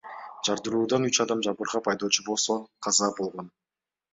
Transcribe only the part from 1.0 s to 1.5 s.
үч адам